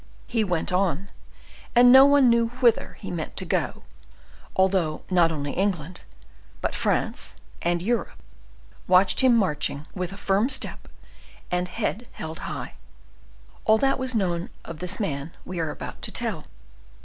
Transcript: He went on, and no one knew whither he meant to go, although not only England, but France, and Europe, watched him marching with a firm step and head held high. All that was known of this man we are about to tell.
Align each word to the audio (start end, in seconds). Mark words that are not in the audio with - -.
He 0.25 0.43
went 0.43 0.73
on, 0.73 1.11
and 1.75 1.91
no 1.91 2.07
one 2.07 2.27
knew 2.27 2.47
whither 2.59 2.93
he 2.99 3.11
meant 3.11 3.37
to 3.37 3.45
go, 3.45 3.83
although 4.55 5.03
not 5.11 5.31
only 5.31 5.51
England, 5.51 6.01
but 6.59 6.73
France, 6.73 7.35
and 7.61 7.83
Europe, 7.83 8.17
watched 8.87 9.19
him 9.19 9.37
marching 9.37 9.85
with 9.93 10.11
a 10.11 10.17
firm 10.17 10.49
step 10.49 10.87
and 11.51 11.67
head 11.67 12.07
held 12.13 12.39
high. 12.49 12.73
All 13.63 13.77
that 13.77 13.99
was 13.99 14.15
known 14.15 14.49
of 14.65 14.79
this 14.79 14.99
man 14.99 15.33
we 15.45 15.59
are 15.59 15.69
about 15.69 16.01
to 16.01 16.11
tell. 16.11 16.45